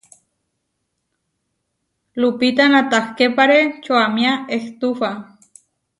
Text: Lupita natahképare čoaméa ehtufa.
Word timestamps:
Lupita 2.19 2.65
natahképare 2.73 3.59
čoaméa 3.83 4.33
ehtufa. 4.59 5.11